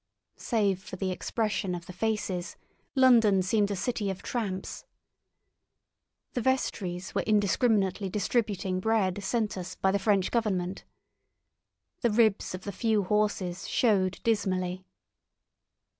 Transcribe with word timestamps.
Save 0.39 0.81
for 0.81 0.95
the 0.95 1.11
expression 1.11 1.75
of 1.75 1.85
the 1.85 1.93
faces, 1.93 2.55
London 2.95 3.43
seemed 3.43 3.69
a 3.69 3.75
city 3.75 4.09
of 4.09 4.23
tramps. 4.23 4.83
The 6.33 6.41
vestries 6.41 7.13
were 7.13 7.21
indiscriminately 7.21 8.09
distributing 8.09 8.79
bread 8.79 9.23
sent 9.23 9.59
us 9.59 9.75
by 9.75 9.91
the 9.91 9.99
French 9.99 10.31
government. 10.31 10.85
The 12.01 12.09
ribs 12.09 12.55
of 12.55 12.63
the 12.63 12.71
few 12.71 13.03
horses 13.03 13.67
showed 13.67 14.19
dismally. 14.23 14.85